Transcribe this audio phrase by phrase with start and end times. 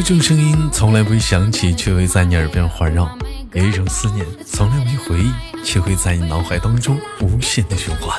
[0.00, 3.04] 有一种声音从来不会响起，却会在你耳边环绕；
[3.52, 5.30] 有一种思念从来没回忆，
[5.62, 8.18] 却会在你脑海当中无限的循环。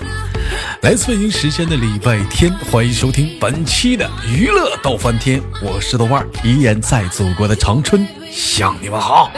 [0.84, 9.32] 来自北京时间的礼拜天，欢迎收听本期的娱乐逗翻天，我是豆瓣，依然在祖国的长春向你们好。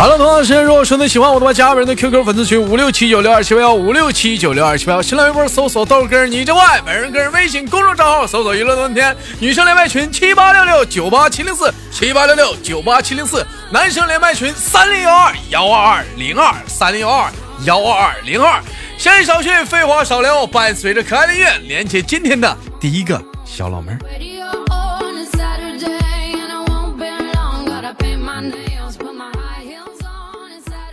[0.00, 17.30] 好了，同样时间，如果说你喜欢我的话，加本人的 QQ 粉丝群五六七九六二七八幺五六七九六二七八幺，新浪微博搜索豆哥你真坏，本人个人微信公众账号搜索娱乐多天，女生连麦群七八六六九八七零四七八六六九八七零四，男生连麦群三零幺二幺二二零二三零幺二
[17.66, 18.58] 幺二二零二。
[18.96, 23.98] 闲言少叙，废话少聊，伴随着可爱的音乐，连接今天的第一个小老妹儿。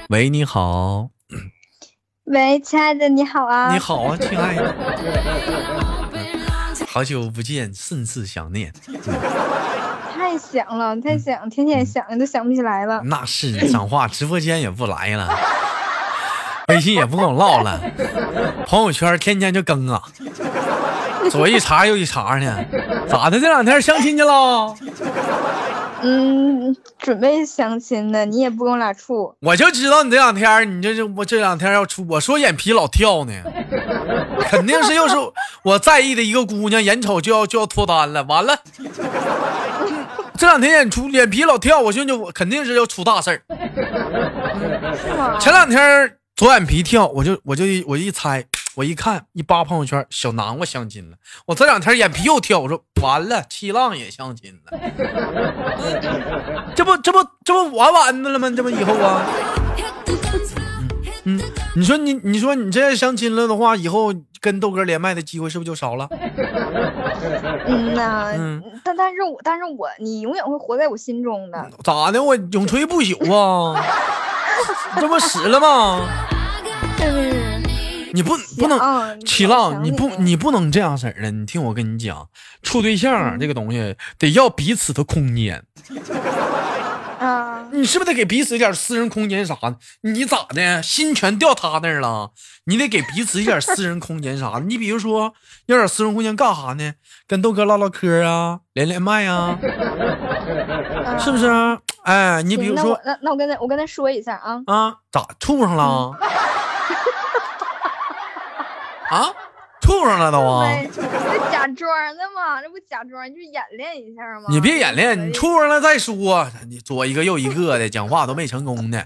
[0.09, 1.09] 喂，你好。
[2.23, 3.73] 喂，亲爱的，你好啊。
[3.73, 4.73] 你好啊， 亲爱的。
[6.87, 8.71] 好久不见，甚是想念。
[10.15, 13.01] 太想了，太想，天天想，都想不起来了。
[13.03, 15.29] 那是，讲话直播间也不来了，
[16.71, 17.77] 微信也不跟我唠了，
[18.65, 20.01] 朋友圈天天就更啊，
[21.29, 22.63] 左一茬右一茬呢。
[23.09, 23.37] 咋的？
[23.41, 24.73] 这两天相亲去了？
[26.01, 29.33] 嗯，准备相亲呢，你也不跟我俩处。
[29.41, 33.33] 我就知道你这两天，你这这我这两天要出，我说眼皮老跳呢，
[34.49, 35.15] 肯定是又是
[35.63, 38.57] 我在意的一个姑娘，眼瞅就要就要脱单了，完了，
[40.37, 43.41] 这两天眼出眼皮老跳，我寻思我肯定是要出大事儿。
[45.39, 48.45] 前两天左眼皮跳，我就我就我一猜。
[48.77, 51.17] 我一看，一扒朋友圈，小南瓜相亲了。
[51.47, 54.79] 我这两天眼皮又跳，我说完了，七浪也相亲了。
[56.75, 58.47] 这不，这不，这不完完的了吗？
[58.55, 59.25] 这不以后啊？
[61.23, 61.41] 嗯，
[61.75, 66.07] 你说你，你说你这相亲了的话，以后跟豆哥连麦的机会是不是就少了？
[67.65, 68.31] 嗯呐，
[68.83, 71.67] 但但是我，但是我，你永远会活在我心中的。
[71.83, 72.21] 咋的？
[72.21, 73.83] 我永垂不朽啊！
[75.01, 76.01] 这不死了吗？
[78.17, 81.29] 你不不能七浪，你不你不能这样式儿的。
[81.29, 82.27] 你听我跟你讲，
[82.63, 85.63] 处对象这个东西得要彼此的空间。
[87.19, 89.77] 啊，你是不是得给彼此一点私人空间啥的？
[90.01, 90.81] 你咋的？
[90.81, 92.31] 心全掉他那儿了？
[92.65, 94.61] 你得给彼此一点私人空间啥的。
[94.61, 95.31] 你比如说，
[95.67, 96.93] 要点私人空间干啥呢？
[97.27, 99.59] 跟豆哥唠唠嗑啊，连连麦啊，
[101.19, 101.47] 是不是？
[102.03, 106.17] 哎，你比如说，那那我跟他我跟他说一下啊啊，咋处上了？
[109.09, 109.31] 啊，
[109.81, 110.67] 处上了都啊！
[110.93, 111.01] 这
[111.51, 114.47] 假装的嘛，这不假装，就演练一下吗？
[114.49, 116.45] 你别演练，你处上了再说。
[116.69, 119.01] 你左一个右一个的，讲话都没成功呢。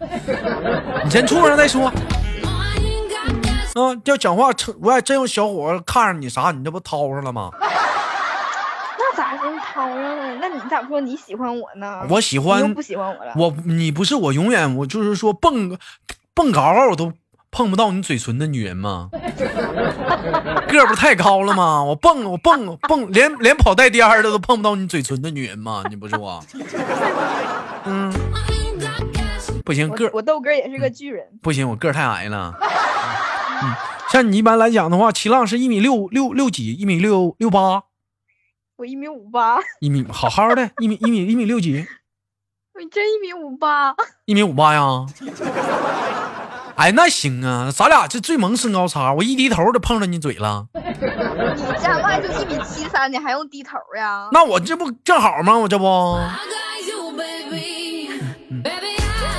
[1.03, 1.91] 你先处上再说。
[3.75, 7.51] 嗯，要讲话成，我还真有小伙看上你啥，你这不掏上了吗？
[7.61, 10.35] 那咋就掏上了？
[10.41, 12.05] 那你咋不说你喜欢我呢？
[12.09, 13.33] 我喜欢，你不喜欢我了。
[13.37, 15.77] 我你不是我永远我就是说蹦
[16.33, 17.13] 蹦高我都。
[17.51, 19.09] 碰不到你嘴唇的女人吗？
[20.67, 21.83] 个不太高了吗？
[21.83, 25.83] 我蹦我蹦蹦，连连跑带颠的都碰不到你嘴唇的女人吗？
[25.89, 26.41] 你不是我，
[27.85, 28.11] 嗯，
[29.65, 32.55] 不行，个我豆哥也是个巨人，不行，我个太矮了。
[33.63, 33.73] 嗯，
[34.09, 37.83] 像你一般来讲的话，齐浪是一米六六六几，一米六六八，
[38.77, 41.85] 我一米五八，一米好好的，一米一米一米六几，
[42.73, 43.93] 我真一米五八，
[44.25, 45.05] 一米五八呀。
[46.81, 50.65] 哎，那行啊，咱俩这最萌身高差，我一低头就碰着你嘴了。
[50.73, 54.27] 你加外就一米七三，你还用低头呀？
[54.31, 55.55] 那我这不正好吗？
[55.55, 56.17] 我这不，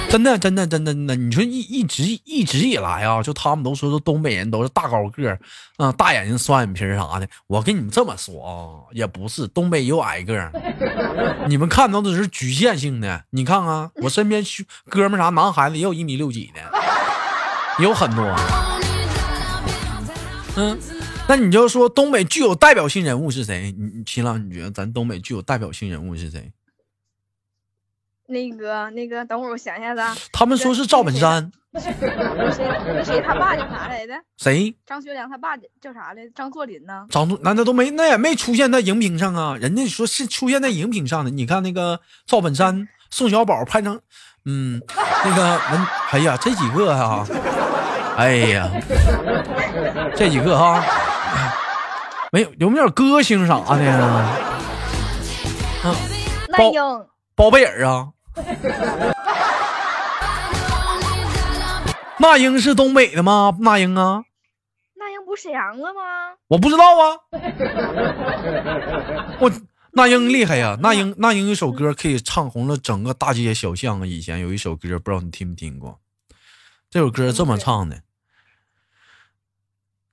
[0.09, 5.37] 真的真的真的真的，你说一一直一直以来啊，就他们都说说东北人都是大高个
[5.79, 7.27] 嗯，大眼睛双眼皮啥的。
[7.49, 8.55] 我跟你们这么说啊，
[8.93, 10.49] 也不是，东北也有矮个
[11.49, 13.25] 你们看到的是局限性的。
[13.31, 14.45] 你看看我身边
[14.89, 16.61] 哥们啥，男孩子也有一米六几的。
[17.79, 18.23] 有很多，
[20.57, 20.79] 嗯，
[21.27, 23.75] 那你就说东北具有代表性人物是谁？
[23.79, 26.53] 你秦朗，你觉得咱东北具有代表性人物是谁？
[28.27, 30.21] 那个那个，等会儿我想一下子。
[30.33, 31.51] 他们说是赵本山。
[31.71, 31.95] 那谁？
[32.01, 33.21] 那谁？
[33.23, 34.15] 他爸叫啥来着？
[34.37, 34.75] 谁？
[34.87, 36.29] 张学良他爸叫啥来？
[36.35, 37.07] 张作霖呢？
[37.11, 37.91] 张作难道都没？
[37.91, 39.57] 那也没出现在荧屏上啊？
[39.57, 41.31] 人家说是出现在荧屏上的。
[41.31, 44.01] 你看那个赵本山、宋小宝拍成。
[44.45, 44.83] 嗯，
[45.25, 47.25] 那个文，哎呀，这几个哈，
[48.17, 48.71] 哎呀，
[50.15, 50.83] 这几个哈，
[52.31, 53.97] 没有有没有歌星啥的呀？
[55.83, 55.95] 啊，
[56.49, 58.09] 那英，包贝尔啊，
[62.19, 63.57] 那英是东北的吗？
[63.61, 64.23] 那英啊，
[64.95, 66.01] 那英不沈阳了吗？
[66.49, 67.17] 我不知道啊。
[69.41, 69.51] 我
[69.93, 74.07] 那英厉害呀，那英那英有首歌可以唱红了整个大街小巷啊。
[74.07, 75.99] 以前有一首歌，不知道你听没听过？
[76.93, 78.03] 这首歌这么唱的：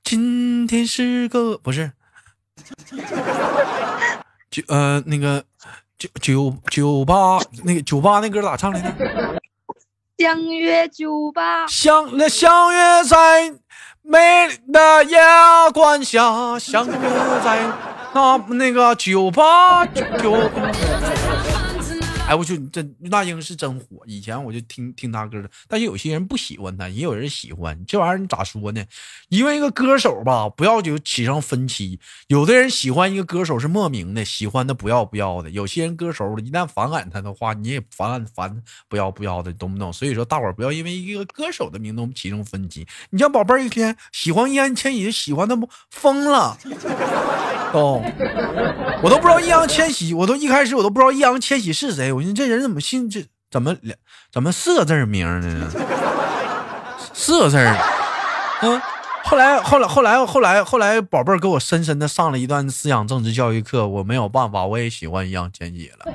[0.01, 1.91] 今天是个不是，
[4.49, 5.43] 就呃那个
[5.97, 9.41] 九九九八那个酒吧那歌咋唱来着？
[10.17, 13.53] 相约酒吧，相那相约在
[14.01, 15.19] 美丽的夜
[15.73, 16.93] 光下，相约
[17.43, 17.61] 在
[18.13, 20.31] 那那个酒吧酒。
[22.29, 27.83] 哎，我就这那英是真火，以前我就听听他歌的，但是有些人不喜欢他，也有人喜欢。
[27.87, 28.85] 这玩意儿你咋说呢？
[29.29, 31.99] 因为一个歌手吧，不要就起上分歧。
[32.27, 39.91] 有的人喜欢一个歌手是莫名的，喜欢的不要不要的；有些人歌手一旦反感他的话，你也反烦不要不要的，懂不懂？
[39.91, 42.85] 所以说，大伙儿不要因为一个歌手的名字起上分歧。
[43.09, 46.55] 你像宝贝儿一天喜欢易烊千玺，喜欢的不疯了，
[47.71, 48.03] 懂？
[49.01, 52.18] 我都不知道易烊千玺，我都一开始我都不知道易烊千玺是谁。
[52.19, 53.97] 我寻思这人怎么姓这怎么两
[54.29, 55.71] 怎么四个字名呢？
[57.15, 57.77] 四个字儿，
[58.61, 58.81] 嗯。
[59.23, 63.87] 后来后来后来后来后来，宝贝儿给我深深的上了一段思想政治教育课。
[63.87, 66.05] 我没有办法，我也喜欢易烊千玺了。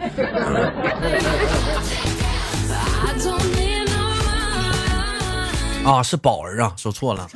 [5.90, 7.22] 啊，是宝儿啊，说错了。
[7.22, 7.28] 啊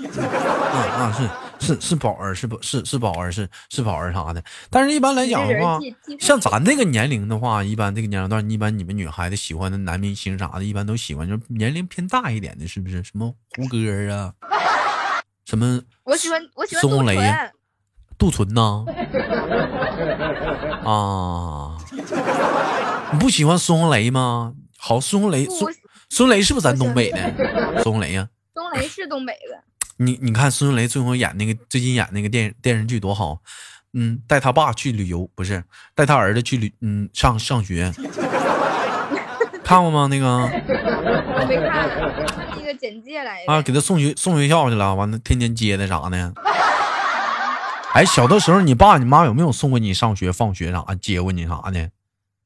[0.99, 1.23] 啊，是
[1.61, 2.61] 是是宝儿，是不？
[2.63, 4.43] 是是宝儿，是是宝儿啥的。
[4.71, 5.79] 但是一般来讲的话，
[6.21, 13.03] 像咱这个年龄的话，一般这个年龄段，一般你们女孩子喜欢的男明星啥的，一般都喜欢就是年龄偏大一点的，是不是？
[13.03, 13.77] 什么胡歌
[14.13, 14.33] 啊？
[15.45, 15.81] 什么？
[16.05, 17.51] 我喜欢我喜欢孙红雷呀，
[18.17, 18.85] 杜淳呐。
[20.85, 21.77] 啊，
[23.13, 24.55] 你不喜欢孙红雷吗？
[24.79, 25.75] 好，孙红雷，孙
[26.09, 27.19] 孙雷是不是咱东北的？
[27.83, 28.29] 孙红雷呀。
[28.55, 29.63] 孙红雷是东北的。
[29.99, 33.41] 你你看孙红雷最后演那个最近演那个电电视剧多好，
[33.93, 35.65] 嗯，带他爸去旅游，不是
[35.95, 37.93] 带他儿子去旅嗯上上学，
[39.65, 40.07] 看过吗？
[40.09, 40.49] 那个
[41.49, 41.89] 没看，
[42.57, 46.33] 那个简介来啊，给他送学送学校去了，完了天天接的啥的。
[47.93, 51.91] 哎，小的时候你爸你妈有没有送过你上学放学啥接过你啥的？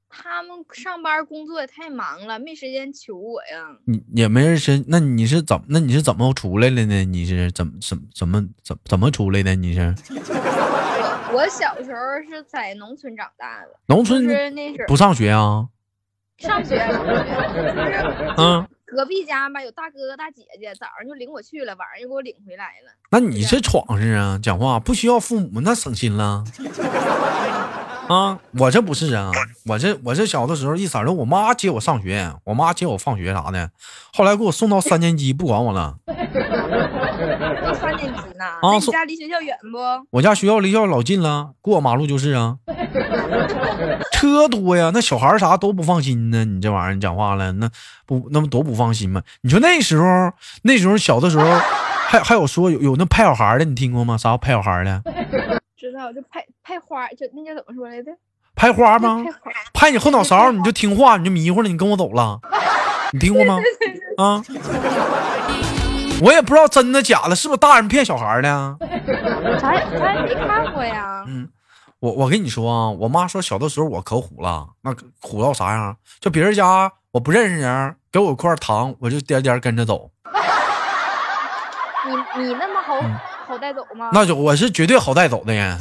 [0.09, 3.77] 他们上班工作也太忙了，没时间求我呀。
[3.85, 7.05] 你也没人生，那你是怎那你是怎么出来的呢？
[7.05, 9.55] 你是怎么怎怎么怎怎么出来的？
[9.55, 9.95] 你是？
[11.33, 13.69] 我 我小时候是在农村长大的。
[13.87, 15.69] 农村是那时候不上学啊？
[16.39, 18.67] 上学，上学，就是嗯。
[18.93, 22.93] 隔壁家吧有大哥哥大姐姐，早上就领我去了，晚上又给我领回来了。
[23.11, 24.39] 那你这闯是啊？
[24.43, 26.45] 讲话不需要父母，那省心了。
[28.09, 29.31] 啊，我这不是啊，
[29.65, 33.71] 我这我这小的时候一色都我妈接我上学，我妈接我放学啥的，
[34.13, 35.97] 后来给我送到三年级，不管我了。
[37.65, 38.45] 到三年级呢？
[38.61, 39.79] 啊，你家离学校远不？
[40.11, 42.59] 我家学校离学校老近了，过马路就是啊。
[44.23, 46.45] 车多呀，那小孩啥都不放心呢。
[46.45, 47.69] 你这玩意儿，你讲话了，那
[48.07, 49.21] 不那不多不放心吗？
[49.41, 50.33] 你说那时候
[50.63, 51.45] 那时候小的时候，
[52.07, 54.17] 还还有说有有那拍小孩的，你听过吗？
[54.17, 55.03] 啥拍小孩的？
[55.77, 58.13] 知道，就拍拍花，就那叫怎么说来着？
[58.55, 59.25] 拍花吗？
[59.75, 62.39] 拍你后脑勺，你就听话，你就迷糊了，你跟我走了。
[63.13, 63.59] 你听过吗？
[64.19, 64.41] 啊？
[66.23, 68.77] 我也不知道真的假的，是不是大人骗小孩的？
[69.61, 71.25] 咱咱也没看过呀。
[71.27, 71.49] 嗯，
[72.03, 75.97] 我我跟你说啊，我妈说小的时候我可虎了，那虎到啥样？
[76.21, 80.11] 就别人家我不认识人，给我块糖，我就颠颠跟着走。
[82.05, 83.01] 你你那么好？
[83.47, 84.11] 好带走吗？
[84.13, 85.79] 那就我是绝对好带走的人。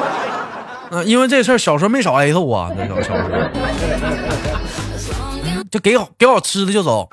[0.92, 2.70] 嗯，因为这事儿小时候没少挨揍啊。
[2.76, 3.18] 那小时候，
[5.70, 7.08] 就给好给好吃的就走。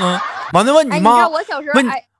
[0.00, 0.18] 嗯，
[0.52, 1.46] 完了问你妈，问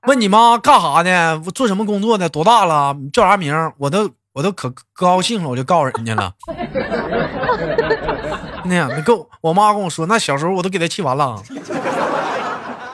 [0.03, 1.43] 问你妈干啥呢？
[1.53, 2.29] 做什么工作呢？
[2.29, 2.95] 多大了？
[3.11, 3.53] 叫啥名？
[3.77, 6.31] 我都我都可高兴了，我就告诉人家了。
[8.65, 11.41] 那样，你跟我妈跟我说，那小时候我都给他气完了。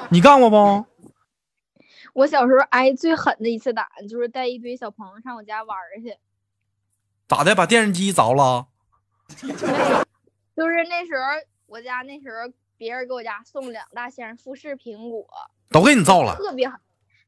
[0.09, 0.85] 你干过不？
[2.13, 6.15] 我小时候挨最狠的一次打，就是带一堆小朋友上我家玩去。
[7.27, 7.53] 咋的？
[7.53, 8.67] 把电视机凿了？
[10.55, 11.21] 就是那时候
[11.65, 15.27] 我家那时候别人给我家送两大箱富士苹果，
[15.71, 16.37] 都给你造了。
[16.37, 16.77] 特别好，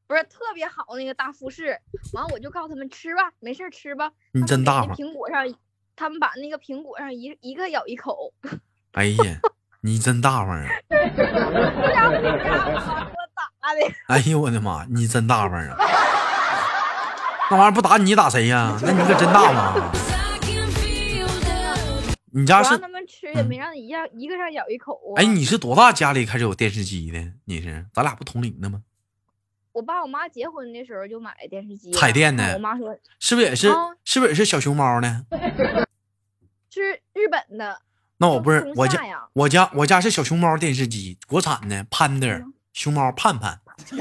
[0.06, 1.78] 不是特别好那个大富士。
[2.12, 4.10] 完我就告诉他们吃吧，没事吃吧。
[4.32, 4.94] 你真大方。
[4.96, 5.46] 苹果上，
[5.96, 8.32] 他们把那个苹果上一一个咬一口。
[8.92, 9.40] 哎呀，
[9.82, 10.68] 你真大方啊！
[14.08, 14.86] 哎呦我的妈！
[14.88, 15.76] 你真大方啊！
[17.50, 18.78] 那玩意儿不打你，你打谁呀？
[18.82, 19.92] 那你可真大方。
[22.32, 22.70] 你家是？
[22.70, 25.20] 让他们吃也没让一样一个上咬一口啊。
[25.20, 27.32] 哎，你是多大家里开始有电视机的？
[27.44, 27.84] 你是？
[27.92, 28.82] 咱俩不同龄的吗？
[29.76, 33.68] 我爸我妈结婚的时候就买的电视机，彩电的我妈说是不是也是？
[33.68, 35.26] 啊是不是也是小熊猫呢？
[36.72, 37.78] 是日本的，
[38.16, 39.02] 那我不是我家
[39.34, 43.60] 我家我家是小熊猫电视机，国产的潘的嗯熊猫盼盼。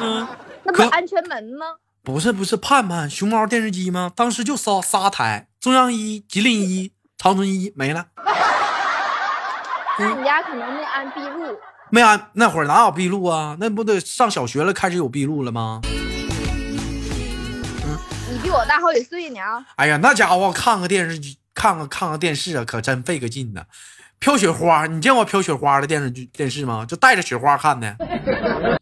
[0.00, 0.28] 嗯，
[0.64, 1.76] 那不是安全门吗？
[2.02, 4.12] 不是不是盼盼熊猫电视机吗？
[4.14, 8.08] 当时就仨仨台，中央一、吉林一、长春一没了，
[9.98, 11.58] 那你家可能没安闭路，
[11.90, 13.56] 没安那会儿哪有闭路啊？
[13.58, 15.80] 那不得上小学了开始有闭路了吗？
[18.30, 19.64] 你比我大好几岁呢啊！
[19.76, 23.62] 哎呀，那家伙看个电视剧，看个看个电视啊，可真费个劲呢。
[24.18, 26.84] 飘雪花，你见过飘雪花的电视剧电视吗？
[26.86, 28.78] 就带着雪花看的，那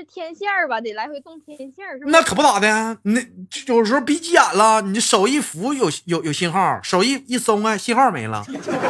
[0.00, 0.80] 是天线儿吧？
[0.80, 2.10] 得来回动天线儿是吧？
[2.10, 2.96] 那可不咋的。
[3.02, 3.20] 那
[3.66, 8.42] 有时候闭急眼了，你手一扶有有有信号，手一一松开，信号没了。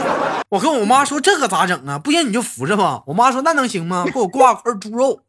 [0.50, 1.98] 我跟我妈说这可咋整啊？
[1.98, 3.02] 不行你就扶着吧。
[3.06, 4.04] 我妈说那能行吗？
[4.12, 5.20] 给我挂块猪肉，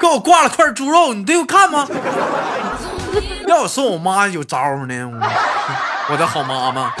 [0.00, 1.86] 给我挂了块猪肉，你对我看吗？
[3.46, 6.92] 要我说我妈有招儿呢，我 我的好妈妈。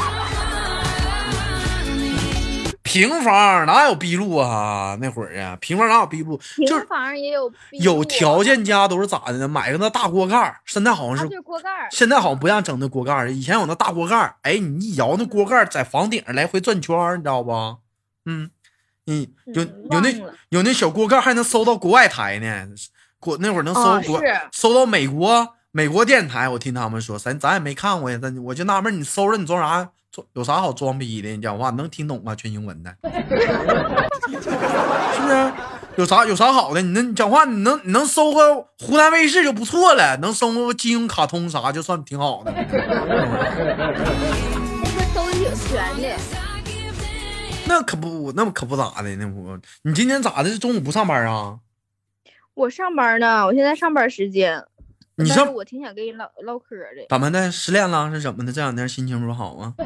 [2.94, 4.96] 平房哪有闭路啊？
[5.00, 6.36] 那会儿啊，平房哪有闭路？
[6.64, 9.48] 就是平房也有有条件家都是咋的呢？
[9.48, 11.68] 买个那大锅盖儿，现在好像啊，是就是锅盖。
[11.90, 17.50] 现在好像不让整那锅盖儿，以前有那大锅盖儿，哎，你一摇那锅盖儿在房顶上来回转圈儿，你知道不？
[18.26, 18.48] 嗯，
[19.06, 20.14] 你有嗯有那
[20.50, 22.68] 有那小锅盖儿还能搜到国外台呢，
[23.18, 29.90] 国那会儿能搜啊国、是搜到美国美国电台，我听他们说，咱咱也没看过呀，咱我就纳闷儿，你搜着你装啥？
[30.14, 31.28] 装有啥好装逼的？
[31.30, 32.36] 你讲话能听懂吗？
[32.36, 34.30] 全英文的， 是
[35.20, 35.52] 不是？
[35.96, 36.80] 有啥有啥好的？
[36.80, 42.52] 你能你讲话，你能你能搜个湖南卫视就不错了，能搜个金庸卡通啥就算挺好的。
[42.54, 42.62] 那
[44.92, 46.16] 个搜的挺全的。
[47.66, 50.58] 那可不，那可不咋的，那不，你今天咋的？
[50.58, 51.58] 中午不上班啊？
[52.54, 54.64] 我上班呢，我现在上班时间。
[55.16, 57.06] 你说我挺想跟你唠唠嗑的。
[57.08, 57.50] 怎么的？
[57.50, 58.52] 失恋了是怎么的？
[58.52, 59.74] 这两天心情不好吗？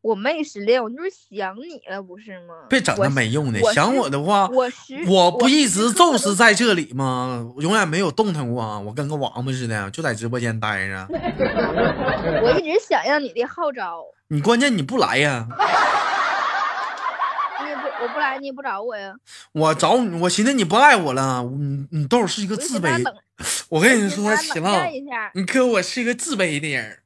[0.00, 2.54] 我没失恋，我就是想你了，不是吗？
[2.68, 3.60] 别整那没用的。
[3.60, 4.70] 我想我的话，我
[5.08, 7.50] 我不一直时刻都宙斯在这里吗？
[7.56, 8.78] 我永远没有动弹过啊！
[8.78, 11.06] 我跟个王八似的，就在直播间待着。
[11.10, 15.48] 我一直响应你的号召，你关键你不来呀？
[18.00, 19.14] 我不来，你也不找我呀。
[19.52, 21.42] 我找你，我寻思你不爱我了。
[21.42, 23.02] 你你豆是一个自卑
[23.68, 24.90] 我跟你说，给咱喜浪。
[25.34, 27.00] 你哥我是一个自卑的人。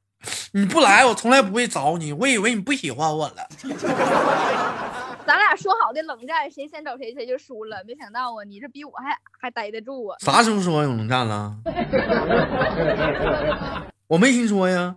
[0.52, 2.12] 你不来，我从来不会找你。
[2.12, 3.48] 我以为你不喜欢我了。
[5.24, 7.82] 咱俩说好的冷战，谁先找谁谁就输了。
[7.86, 10.16] 没想到啊，你这比我还还待得住啊！
[10.20, 11.56] 啥时候说有冷战了？
[14.08, 14.96] 我没听说呀。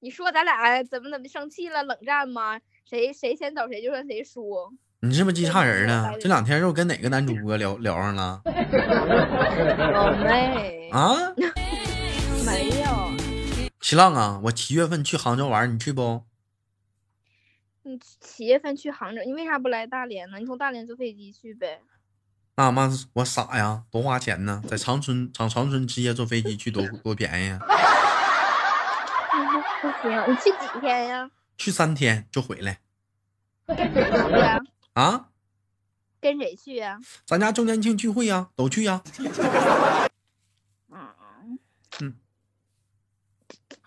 [0.00, 2.58] 你说咱俩怎么怎么生气了，冷战吗？
[2.88, 4.72] 谁谁先找谁就算谁输。
[5.00, 6.08] 你是不是记差人呢？
[6.20, 8.50] 这两天又跟哪个男主播聊聊上了 我
[10.24, 11.16] 妹啊？
[12.46, 13.12] 没有，
[13.80, 16.22] 七浪啊，我七月份去杭州玩，你去不？
[17.82, 20.38] 你七月份去杭州，你为啥不来大连呢？
[20.38, 21.80] 你从大连坐飞机去呗。
[22.56, 27.58] 那妈我傻呀，多花钱呢，在长春长长春直接坐飞机去多 多便宜啊，
[29.82, 31.28] 不行，你去几天呀？
[31.56, 32.80] 去三天就回来
[33.66, 34.60] 跟谁去呀？
[34.94, 35.28] 啊。
[36.20, 36.98] 跟谁去呀？
[37.24, 39.02] 咱家周年庆聚会呀，都去呀。
[40.90, 41.58] 嗯
[42.00, 42.14] 嗯，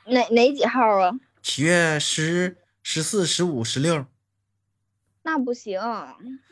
[0.06, 1.12] 哪哪几号啊？
[1.42, 4.06] 七月十、十四、十五、十六，
[5.24, 5.80] 那不行，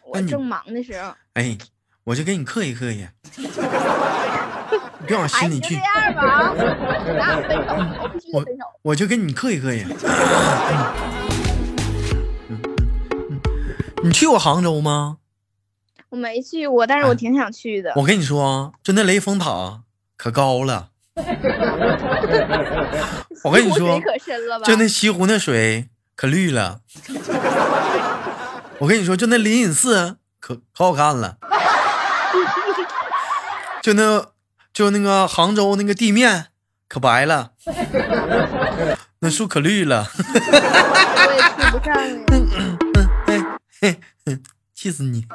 [0.05, 1.13] 我正忙的时候。
[1.33, 1.57] 哎，
[2.03, 3.07] 我就给你客气客气，
[4.99, 6.53] 你别往哎，心里去这，样吧啊！
[6.55, 8.65] 分手，我必须得分手。
[8.81, 9.85] 我就跟你客气客气。
[12.49, 12.59] 嗯
[14.03, 15.17] 你去过杭州吗？
[16.09, 17.91] 我没去过，但是我挺想去的。
[17.95, 19.81] 我跟你说啊，就那雷峰塔
[20.15, 20.89] 可高了，
[23.43, 23.99] 我跟你说？
[24.63, 26.79] 就那西湖那水可绿了。
[28.79, 31.37] 我跟你说，就那灵隐寺可可好看了，
[33.81, 34.25] 就那
[34.77, 36.49] 就那个杭州那个地面
[36.87, 37.53] 可白了，
[39.21, 41.79] 那树可绿了，我也去不。
[44.75, 45.25] 气死你！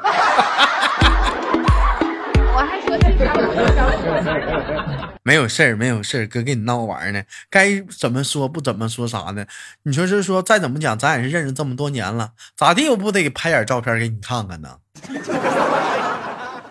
[2.54, 5.18] 我还说去长春找我。
[5.24, 7.20] 没有事儿，没有事儿，哥跟你闹玩儿呢，
[7.50, 9.44] 该怎么说不怎么说啥呢？
[9.82, 14.76] 你说是说再怎么讲，咱也是认识这么多年了，咋地我不得拍点照片给你看看呢？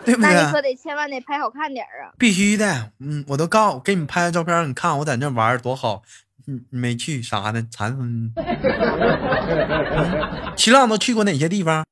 [0.06, 0.62] 对不那你可？
[0.62, 2.12] 得千万得拍好看点儿啊！
[2.18, 6.02] 必须的，嗯，我都告给你拍个照片你看，我在那玩儿多好，
[6.46, 7.62] 你你没去啥的？
[7.72, 8.34] 馋嗯，
[10.58, 11.86] 齐浪都去过哪些地方？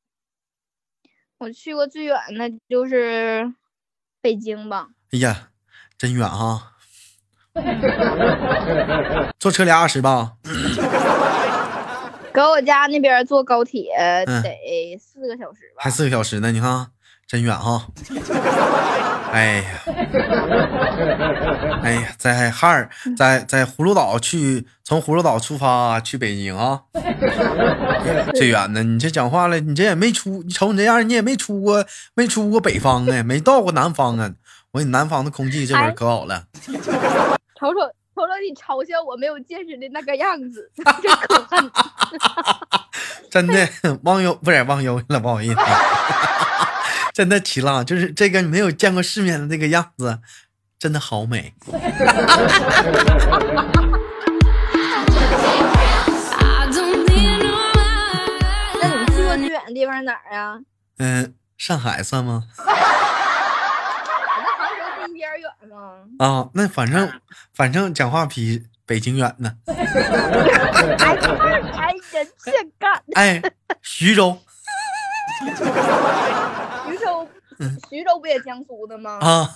[1.37, 3.53] 我去过最远的就是
[4.21, 4.87] 北京吧。
[5.11, 5.49] 哎呀，
[5.97, 6.73] 真远啊！
[9.39, 10.33] 坐车俩小时吧？
[12.31, 15.81] 搁我家那边坐高铁嗯得四个小时吧。
[15.83, 16.87] 还四个小时呢，你看
[17.29, 17.85] 真远哈。
[19.31, 19.63] 哎呀，
[21.83, 26.81] 哎呀，在哈尔，在在葫芦岛去，从葫芦岛出发去北京啊，
[28.33, 28.81] 最远的。
[28.81, 34.31] 你这讲话了，你这也没出，你瞅你这样，你也没出过，没出过北方啊，没到过南方啊。
[34.71, 36.81] 我跟你南方的空气这边可好了，瞅瞅
[38.15, 40.83] 瞅瞅你嘲笑我没有见识的那个样子， 真
[41.15, 41.71] 可恨。
[43.29, 43.69] 真的
[44.01, 45.55] 忘忧不是忘忧了，不好意思。
[47.19, 50.19] 真的齐了，就是这个没有见过世面的那个样子，
[50.79, 51.53] 真的好美。
[51.67, 51.77] 那
[58.87, 60.59] 你去过最远的地方哪儿啊？
[60.99, 62.45] 嗯、上海算吗？
[62.65, 62.77] 那杭
[64.79, 66.05] 州比远吗？
[66.19, 67.11] 啊，那反正
[67.53, 69.57] 反正讲话比北京远呢。
[72.79, 73.03] 干。
[73.15, 73.41] 哎，
[73.81, 74.39] 徐州
[77.89, 79.19] 徐州，不也江苏的吗？
[79.21, 79.55] 啊，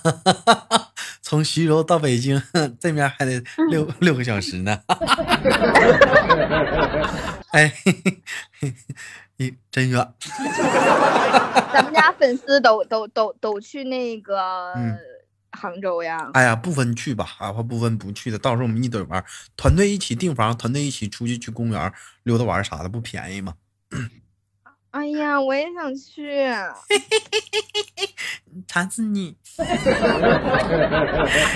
[1.22, 2.40] 从徐州到北京
[2.78, 4.80] 这面还得六六个小时呢。
[7.52, 8.22] 哎，嘿嘿
[8.60, 8.74] 嘿
[9.38, 10.12] 嘿真远。
[11.72, 14.96] 咱们家粉丝都都都都去那个嗯
[15.52, 16.30] 杭州呀。
[16.34, 19.24] 哎呀，不分去吧，啊，不分不去的，到时候我们一堆玩，
[19.56, 21.92] 团队一起订房，团队一起出去去公园
[22.24, 23.54] 溜达玩啥的，不便宜吗？
[24.94, 26.46] 哎呀，我也想去。
[28.68, 29.36] 馋死你！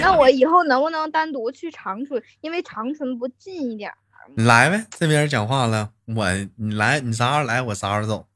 [0.02, 2.20] 那我以后能不能单独去长春？
[2.40, 3.96] 因为长春不近一点儿。
[4.34, 8.26] 你来呗，这边讲话了，我你来，你啥时候来，我啥时候走。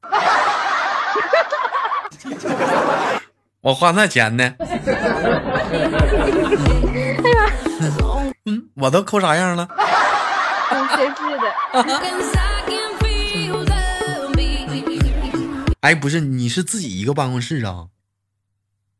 [3.59, 4.55] 我花那钱呢？
[8.45, 9.67] 嗯，我都抠啥样了？
[10.71, 11.53] 嗯，真是的。
[15.83, 17.89] 哎，不是，你是自己一个办公室啊？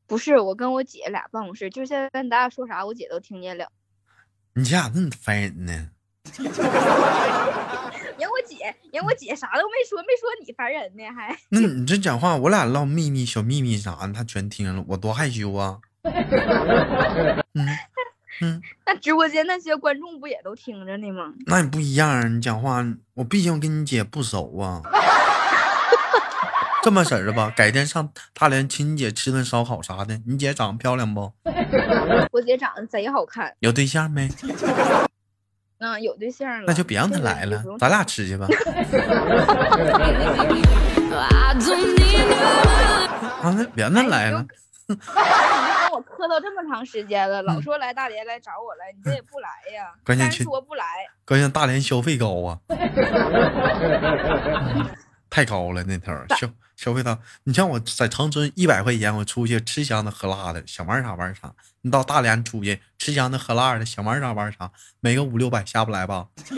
[0.06, 3.70] 不是，我跟我姐俩办公室，就是现在咱俩说啥，我姐都听见了。
[4.56, 5.92] 你家咋那么烦人呢？
[8.20, 11.34] 人我姐，人我姐啥都没说，没说你烦人呢，还。
[11.48, 15.80] 那你这讲话，我俩唠秘密、小秘密啥的，她全听了，我多害羞啊！
[17.54, 17.66] 嗯
[18.42, 21.34] 嗯，那直播间那些观众不也都听着呢吗？
[21.46, 24.82] 那你不一样啊，你讲话，我毕竟跟你姐不熟啊。
[26.84, 30.20] 这么式儿的吧，改天上大连请你姐吃顿烧烤啥的。
[30.28, 31.32] 你姐长得漂亮不？
[32.32, 34.30] 我姐长得贼好看，有对象没？
[35.80, 36.66] 嗯，有对象了。
[36.68, 38.48] 那就别让她来了咱俩吃去吧。
[43.42, 44.46] 啊，那别让她来了。
[44.88, 49.94] 你就跟我磕到这么长时间了，老嗯说来大连来找我来，你这也不来呀？
[50.06, 50.84] 关键去说不来，
[51.26, 52.60] 关键大连消费高啊，
[55.30, 57.18] 太高了那头儿消消费高。
[57.44, 61.54] 你像我在长春一百块钱，我出去吃香的喝辣的，想玩啥玩啥。
[61.82, 66.28] 你到大连出去吃香的喝辣的，想玩啥玩啥，没个五六百下不来吧？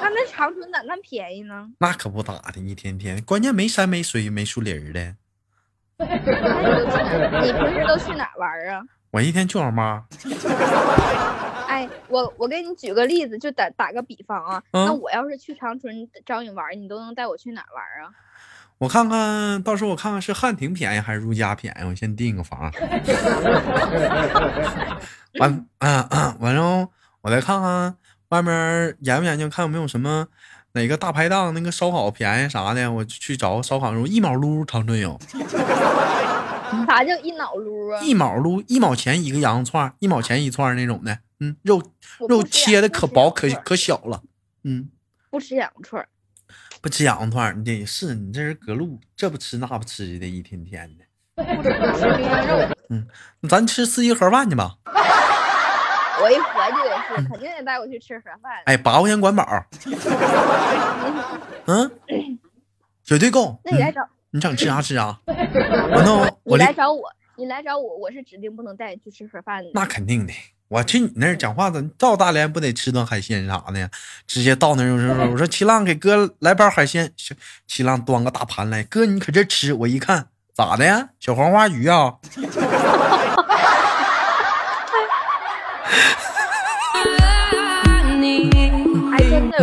[0.00, 1.68] 那那长春咋那么便宜呢？
[1.78, 5.14] 那可不咋的，一天天，关键没山没水没树林儿的。
[7.42, 8.82] 你平时都去哪儿玩儿啊？
[9.10, 10.04] 我一天去网吧，
[11.66, 18.10] 哎，我我给你举个例子，就打打个比方啊，嗯那我要是去长春找你玩儿，你都能带我去哪儿玩儿啊？
[18.78, 22.70] 我看看到时候我看看是汉庭便宜还是如家便宜，我先订个房。
[25.40, 26.88] 完啊啊，完了
[27.20, 27.96] 我再看看
[28.28, 30.28] 外面研究研究，看有没有什么
[30.72, 35.18] 哪个大排档那个烧烤便宜啥的，我去找个烧烤肉一毛撸，长春有
[36.86, 38.00] 啥叫一脑撸啊？
[38.00, 41.82] 一毛撸，一毛钱一个羊肉串，一毛钱一串那种的，嗯，肉
[42.28, 44.22] 肉切的可薄可可小了，
[44.62, 44.88] 嗯。
[45.30, 46.08] 不吃羊肉串儿。
[46.80, 51.04] 不吃羊肉串儿，你这是你这人隔路，这不吃那不吃的，一天天的。
[51.34, 54.76] 不吃牛羊肉，咱吃四季盒饭去吧。
[56.20, 58.52] 我一合计也是，肯定得带我去吃盒饭。
[58.64, 59.46] 哎，八块钱管饱。
[61.66, 61.90] 嗯，
[63.04, 63.50] 绝对够。
[63.50, 65.18] 嗯那你来找你想吃啥吃啥。
[65.26, 69.70] 我弄，我来找我，你来找我，我是指定不能带你去吃盒饭的。
[69.74, 70.32] 那肯定的。
[70.68, 73.90] 我去你那儿讲话，咱到大连不得吃顿海鲜啥的？
[74.26, 77.34] 直接到那儿就是我说齐浪给哥来包海鲜，小
[77.66, 79.72] 齐浪端个大盘来，哥你可这吃？
[79.72, 81.08] 我一看咋的？
[81.18, 82.14] 小黄花鱼啊？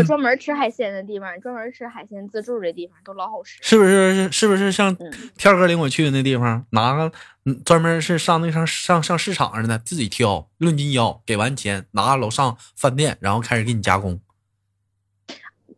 [0.05, 3.57] 专门吃海鲜的地方，专门吃海鲜自助的地方都老好吃。
[3.61, 7.11] 是不是是不是像嗯天哥领我去的那地方，拿个
[7.45, 14.19] 嗯专门是上那上上上市场上的，自己挑，论斤腰，给完钱拿楼上饭店，然后开始给你加工。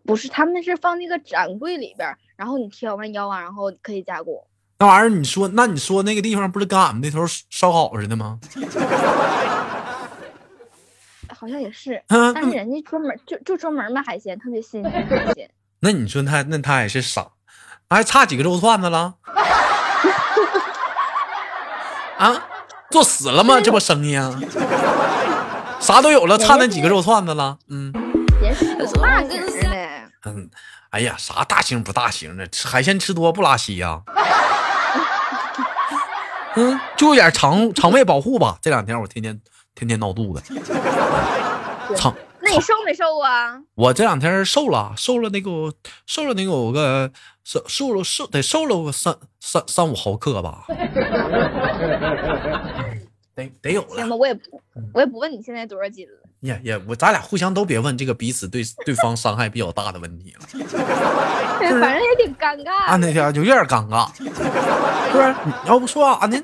[0.06, 4.48] 不是，他们是放那个展柜里边，然后你挑完腰啊，然后可以加工。
[4.80, 8.40] 那玩意儿，你说那你说那个地方不是跟俺们那头烧烤似的吗？
[11.39, 15.50] 好像也是，啊，但是人家专门就就专门卖海鲜，特别新鲜海鲜。
[15.82, 17.28] 那你说他那他也是傻，
[17.89, 19.13] 还差几个肉串子了？
[22.17, 22.47] 啊，
[22.89, 23.62] 做死了吗？
[23.62, 24.39] 这不生意啊？
[25.80, 27.60] 啥都有了，差那几个肉串子了？
[27.69, 27.93] 嗯
[28.41, 30.50] 也是有大型的，嗯，
[30.89, 34.02] 哎呀，啥大型不大型的，吃海鲜吃多不拉稀呀、
[36.56, 38.58] 嗯，就有点肠肠胃保护吧。
[38.62, 39.39] 这两天我天天
[39.78, 40.42] 天天闹肚子，
[41.96, 43.62] 操那你瘦没瘦啊？
[43.76, 45.72] 我这两天瘦了，瘦了那个，
[46.08, 47.12] 瘦了那个有个
[47.44, 50.66] 瘦瘦了瘦得瘦了个三三三五毫克吧，
[53.36, 53.98] 得得有了。
[53.98, 54.60] 行吧，我也不
[54.94, 56.13] 我也不问你现在多少斤了。
[56.40, 60.46] 也也我咱俩互相都别问这个彼此对对方伤害比较大的问题了，
[61.60, 62.72] 对， 反正也挺尴尬。
[62.86, 65.36] 啊，那天就有点尴尬， 是不是？
[65.46, 66.38] 你要不说啥呢？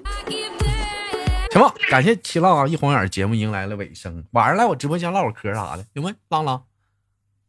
[1.53, 2.67] 行吧，感谢七浪啊！
[2.67, 6.11] 一晃眼节目迎来了尾声，晚上来我直播间唠会嗑啥的，行吗？
[6.29, 6.63] 浪浪，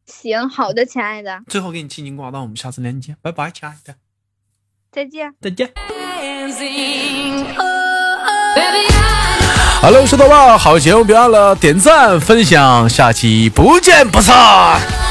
[0.04, 3.94] 行，好的，亲爱的，最后给你轻轻挂断，我们下次连接，拜拜，亲爱的，
[4.92, 5.32] 再见。
[5.40, 5.72] 再见。
[7.56, 8.44] Oh, oh.
[9.80, 15.03] Hello，石头爸，好节目别忘了点赞分享，下期不见不散。